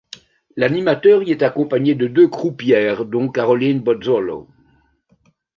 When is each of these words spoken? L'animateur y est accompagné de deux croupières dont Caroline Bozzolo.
L'animateur 0.55 1.21
y 1.21 1.29
est 1.29 1.43
accompagné 1.43 1.93
de 1.93 2.07
deux 2.07 2.27
croupières 2.27 3.05
dont 3.05 3.29
Caroline 3.29 3.81
Bozzolo. 3.81 4.49